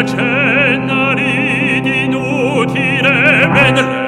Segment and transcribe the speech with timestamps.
[0.00, 3.16] accennari d'inutile
[3.54, 4.00] ben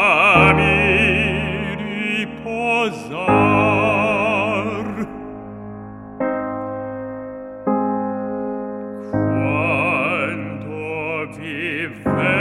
[0.00, 1.76] Lasciami
[2.16, 3.26] riposar.
[9.10, 10.80] Quanto
[11.36, 12.39] vive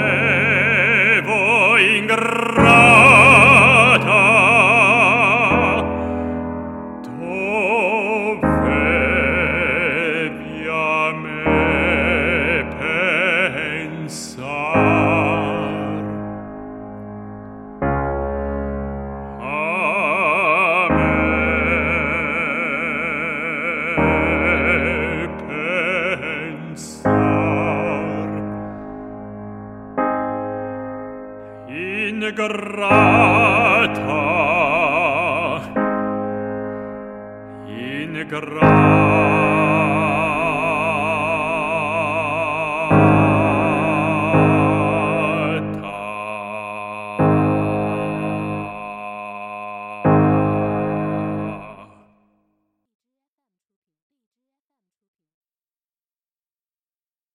[32.10, 32.90] ingrata
[37.70, 39.49] ingrata